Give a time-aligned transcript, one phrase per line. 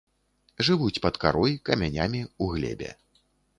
[0.69, 2.89] Жывуць пад карой, камянямі, у глебе.